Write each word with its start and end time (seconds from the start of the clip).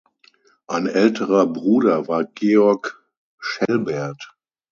Ein 0.65 0.87
älterer 0.87 1.45
Bruder 1.45 2.07
war 2.07 2.23
Georg 2.25 3.05
Schelbert. 3.37 4.33